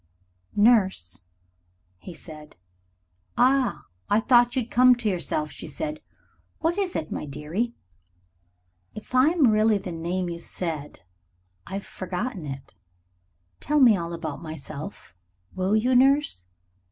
[0.55, 1.25] "Nurse,"
[2.15, 3.35] said he.
[3.37, 3.85] "Ah!
[4.09, 6.01] I thought you'd come to yourself," she said.
[6.57, 7.75] "What is it, my dearie?"
[8.95, 11.01] "If I am really the name you said,
[11.67, 12.73] I've forgotten it.
[13.59, 15.13] Tell me all about myself,
[15.53, 16.47] will you, Nurse?"